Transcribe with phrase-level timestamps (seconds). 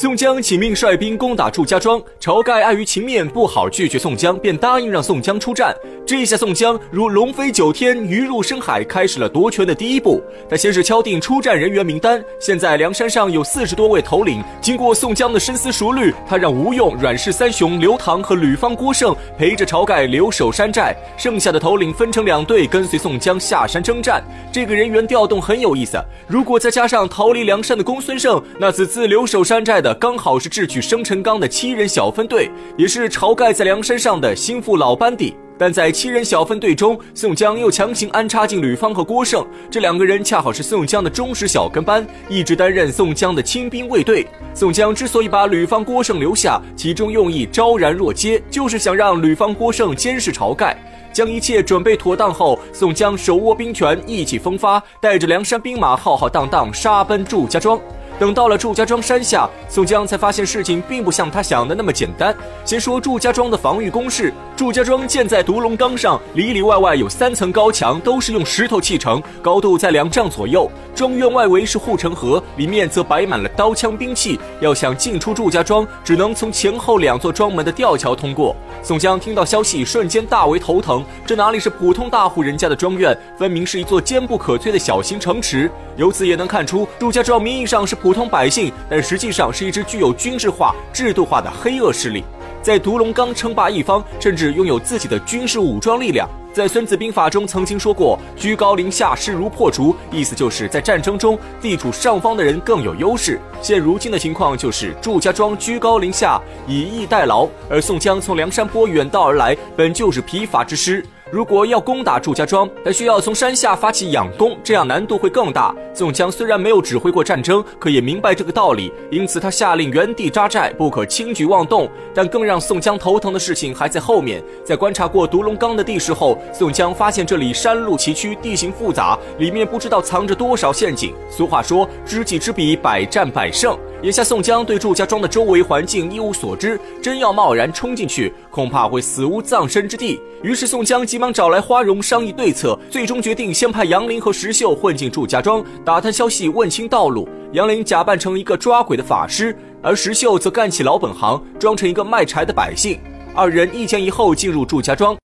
[0.00, 5.74] 宋江请命率兵攻打祝家庄，晁盖碍于情面不好拒绝宋江，便答应让宋江出战。
[6.06, 10.22] 这下宋江如龙飞九天，鱼入深海，开始了夺权的第一步。
[10.48, 14.40] 他先是敲定出战人员名单，现在梁山上有四十多位头领。
[14.60, 24.22] 经过宋江的深思熟虑，他让吴用、阮氏三雄刘唐和吕方、郭盛陪着晁盖留守山寨，剩下的头领分成两队跟随宋江下山征战。
[24.52, 29.87] 这个人员调动很有意思，如果再加上逃离梁山的公孙胜，那此次留守山寨的。
[29.94, 35.34] 刚好是智取生辰纲的七人小分队，也是晁盖在梁山上的心腹老班底。
[35.60, 44.24] 但在七人小分队中，宋江又强行安插进吕方和郭盛，这两个人恰好是宋江的忠实小跟班，一直担任宋江的亲兵卫队。
[44.54, 50.76] 宋江之所以把吕方、郭盛留下，其中用意昭然若揭，就是想让吕方、郭盛监视晁盖。
[51.12, 57.80] 将一切准备妥当后，宋江手握兵权，意气风发，带着梁山兵马浩浩荡荡杀奔祝家庄。
[58.18, 62.34] 等到了祝家庄山下，宋江才发现事情并不像他想的那么简单。
[62.64, 70.68] 先说祝家庄的防御工事，祝家庄建在独龙岗上，里里外外有三层高墙，都是用石头砌成，高度在两丈左右。
[70.96, 74.36] 庄院外围是护城河，里面则摆满了刀枪兵器。
[74.60, 78.56] 要想进出祝家庄，只能从前后两座庄门的吊桥通过。
[78.82, 81.04] 宋江听到消息，瞬间大为头疼。
[81.24, 85.70] 这哪里是普通大户人家的庄院，分明是一座坚不可摧的小型城池。
[85.96, 92.24] 由此也能看出，祝家庄名义上是普通百姓，但实际上是一支具有军事化、制度化的黑恶势力，
[92.62, 96.28] 在独龙岗称霸一方，甚至拥有自己的军事武装力量。
[96.52, 103.38] 在《孙子兵法》中曾经说过“居高临下，势如破竹”，意思就是在战争中地处上方的人更有优势。
[103.62, 111.04] 现如今的情况就是祝家庄居高临下，以逸待劳，而宋江从梁山泊远道而来，本就是疲乏之师。
[111.30, 115.74] 如果要攻打祝家庄，他需要从山下发起佯攻，这样难度会更大。
[115.92, 121.86] 宋江虽然没有指挥过战争，可也明白这个道理，因此他下令原地扎寨，不可轻举妄动。
[122.14, 124.42] 但更让宋江头疼的事情还在后面。
[124.64, 131.12] 在观察过独龙岗的地势后，宋江发现这里山路崎岖，地形复杂，里面不知道藏着多少陷阱。
[131.30, 133.78] 俗话说，知己知彼，百战百胜。
[134.02, 140.20] 眼下宋江对祝家庄的周围环境一无所知，真要贸然冲进去，恐怕会死无葬身之地。
[140.40, 147.28] 于是宋江急忙找来花荣商议对策，最终决定先派杨林和石秀混进祝家庄，打探消息，问清道路。
[147.54, 153.00] 杨林假扮成一个抓鬼的法师，而石秀则干起老本行，装成一个卖柴的百姓。
[153.34, 155.16] 二人一前一后进入祝家庄。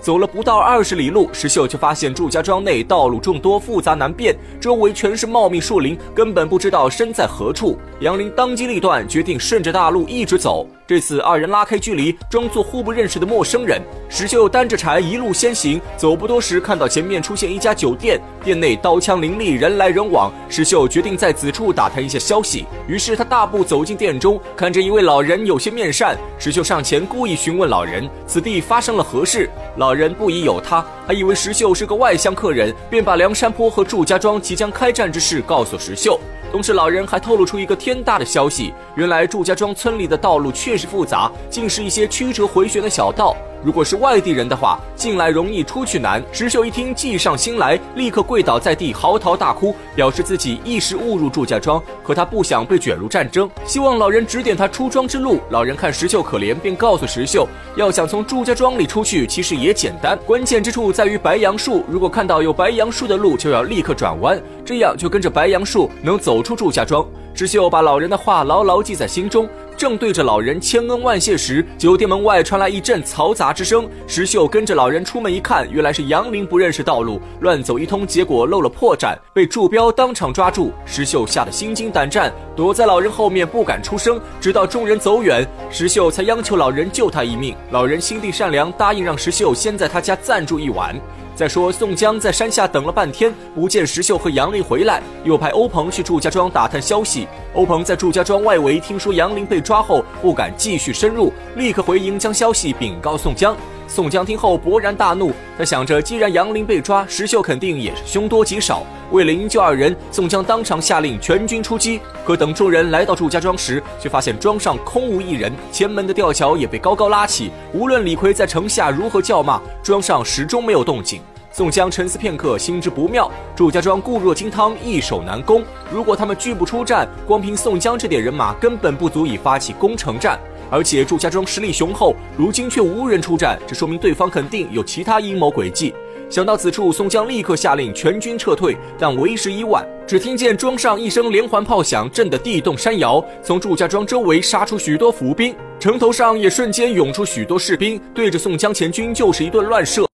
[0.00, 7.76] 走了不到二十里路，石秀就发现祝家庄内道路众多，复杂难辨，周围全是茂密树林，根本不知道身在何处。
[8.00, 10.66] 杨林当机立断，决定顺着大路一直走。
[10.90, 13.80] 这次二人拉开距离，装作互不认识的陌生人。
[14.08, 20.32] 石秀担着柴一路先行，走不多时，看到前面出现一家酒店，店内刀枪林立，人来人往。
[20.48, 26.18] 石秀决定在此处打探一下消息，于是他大步走进店中，看着一位老人有些面善。
[26.40, 29.48] 石秀上前故意询问老人：“此地发生了何事？”
[29.78, 36.18] 老人不疑有他，还以为石秀是个外乡客人，便把梁山坡和祝家庄即将开战之事告诉石秀。
[36.52, 43.36] 同时，老人还透露出一个天大的消息：原来祝家庄村里的道路确实复杂，竟是一些曲折回旋的小道。
[43.62, 46.22] 如果是外地人的话，进来容易出去难。
[46.32, 55.40] 石秀一听，计上心来，立刻跪倒在地，嚎啕大哭，表示自己一时误入祝家庄，可他不想被卷入战争，希望老人指点他出庄之路。
[55.50, 61.84] 老人看石秀可怜，便告诉石秀，要想从祝家庄里出去，其实也简单，关键之处在于白杨树。
[61.88, 67.06] 如果看到有白杨树的路，就要立刻转弯，这样就跟着白杨树能走出祝家庄。
[67.40, 69.48] 石秀把老人的话牢牢记在心中。
[69.74, 73.88] 正对着老人千恩万谢时，酒店门外传来一阵嘈杂之声。
[74.06, 80.70] 石秀跟着老人出门一看，原来是杨林不认识道路，乱走一通，结果露了破绽，被祝彪当场抓住。
[80.84, 82.30] 石秀吓得心惊胆战，
[82.60, 87.56] 躲在老人后面不敢出声，直到众人走远，石秀才央求老人救他一命。
[87.70, 90.94] 老人心地善良，答应让石秀先在他家暂住一晚。
[91.34, 97.26] 再说，宋江在山下等了半天，不见石秀和杨林回来，又派欧鹏去祝家庄打探消息。
[97.52, 103.56] 欧鹏在祝家庄外围听说杨林被抓后，不敢继续深入，立刻回营将消息禀告宋江。
[103.88, 108.84] 宋江听后勃然大怒，他想着，既然杨林被抓，石秀肯定也是凶多吉少。
[109.10, 112.00] 为了营救二人，宋江当场下令全军出击。
[112.24, 117.50] 可等众人来到祝家庄时，却发现庄上空无一人，前门的吊桥也被高高拉起。
[117.72, 121.20] 无论李逵在城下如何叫骂，庄上始终没有动静。
[121.52, 123.30] 宋江沉思片刻，心知不妙。
[123.56, 125.64] 祝家庄固若金汤，易守难攻。
[125.90, 130.38] 如果他们拒不出战，光凭宋江这点人马，根本不足以发起攻城战。
[130.70, 135.92] 而且祝家庄实力雄厚，如今却无人出战，这说明对方肯定有其他阴谋诡计。
[136.30, 139.84] 想到此处，宋江立刻下令全军撤退，但为时已晚。
[140.06, 150.09] 只听见庄上一声连环炮响，震得地动山摇，从祝家庄周围杀出许多伏兵，城头上也瞬间涌出许多士兵，对着宋江前军就是一顿乱射。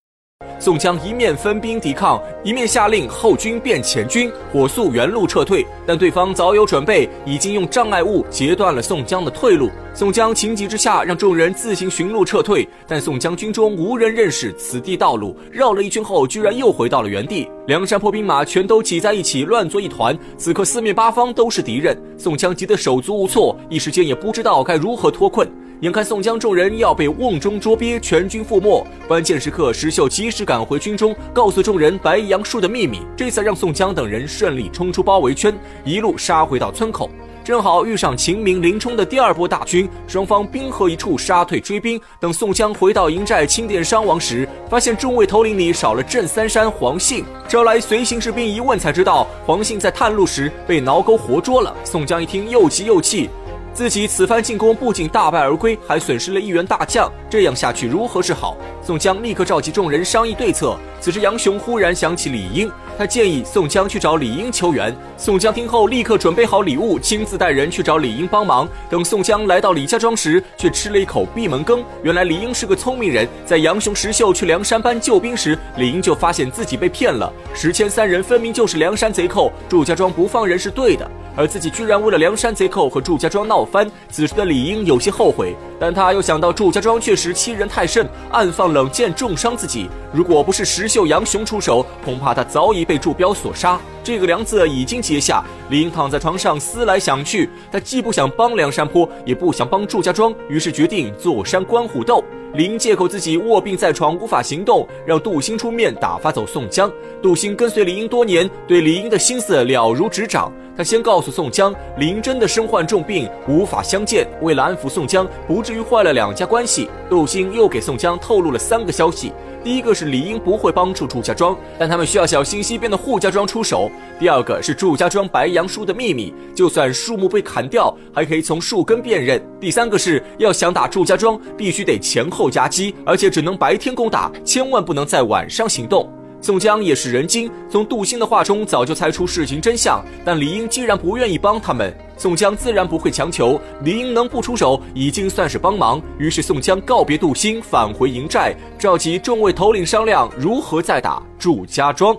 [0.58, 5.64] 宋江一面分兵抵抗，一面下令后军变前军，火速原路撤退。
[5.86, 9.70] 但对方早有准备，已经用障碍物截断了宋江的退路。
[9.92, 12.66] 宋江情急之下，让众人自行寻路撤退。
[12.88, 17.46] 但宋江军中无人认识此地道路，绕了一圈后，居然又回到了原地。
[17.66, 20.18] 梁山泊兵马全都挤在一起，乱作一团。
[20.38, 25.46] 此刻四面八方都是敌人，宋江急得手足无措，一时间也不知道该如何脱困。
[25.81, 37.11] 眼看宋江众人要被瓮中捉鳖，全军覆没，关键时刻石秀及时赶回军中，告诉众人白杨树的秘密，这才让宋江等人顺利冲出包围圈，一路杀回到村口。
[37.44, 42.00] 正好遇上秦明、林冲的第二波大军，双方兵合一处，杀退追兵。
[42.19, 51.76] 等宋江回到营寨清点伤亡时，发现众位头领里少了镇三山黄信，招来随行士兵一问才知道，黄信在探路时被挠钩活捉了。
[51.84, 53.28] 宋江一听，又急又气。
[53.76, 58.56] 自己此番进攻不仅大败而归，还损失了一员大将，这样下去如何是好？
[58.82, 60.78] 宋江立刻召集众人商议对策。
[60.99, 64.96] 此时杨雄忽然想起李应，他建议宋江去找李应求援。
[65.19, 68.67] 宋江听后立刻准备好礼物，亲自带人去找李应帮忙。
[68.88, 71.84] 等宋江来到李家庄时，却吃了一口闭门羹。
[72.02, 77.31] 原来李应是个聪明人，在杨雄、石秀去梁山搬救兵时，李应就发现自己被骗了。
[77.52, 81.06] 石谦三人分明就是梁山贼寇，祝家庄不放人是对的。
[81.38, 89.88] 而自己居然为了梁山贼寇和祝家庄闹翻，此时的李英有些后悔，但他又想到祝家庄确实欺人太甚，暗放冷箭重伤自己。
[90.12, 93.78] 如果不是石秀、杨雄出手，恐怕他早已被祝彪所杀。
[94.02, 102.22] 这个梁子已经结下，李英躺在床上思来想去，他既不想帮梁山泊，也不想帮祝家庄，于是决定坐山观虎斗。
[102.54, 106.90] 李应借口自己卧病在床，无法行动，让杜兴出面打发走宋江。
[107.20, 110.50] 杜兴跟随李英多年，对李英的心思了如指掌。
[110.76, 114.26] 他先告诉宋江，林真的身患重病，无法相见。
[114.43, 119.32] 为了安抚宋江，不至于坏了两家关系，杜兴又给宋江透露了三个消息：
[119.64, 123.90] 第一个是李应不会帮助祝家庄， 但他们需要小心西边的扈家庄出手；
[124.20, 136.06] 第二个是祝家庄白杨树的秘密，就算树木被砍掉，还可以从树根辨认；第三个是要想打祝家庄，必须得前后夹击，而且只能白天攻打，千万不能在晚上行动。
[136.46, 140.00] 宋江也是人精，从杜兴的话中早就猜出事情真相。
[140.25, 143.60] 但李英既然不愿意帮他们，宋江自然不会强求。
[143.82, 146.00] 李英能不出手，已经算是帮忙。
[146.20, 152.16] 于是宋江告别杜兴，返回营寨，召集众位头领商量如何再打祝家庄。